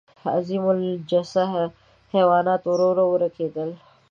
[0.35, 1.45] عظیم الجثه
[2.13, 3.69] حیوانات ورو ورو ورکېدل.